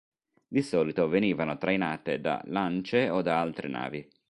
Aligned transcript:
Di 0.47 0.63
solito 0.63 1.07
venivano 1.07 1.59
trainate 1.59 2.19
da 2.19 2.41
lance 2.45 3.07
o 3.11 3.21
da 3.21 3.39
altre 3.39 3.67
navi. 3.67 4.09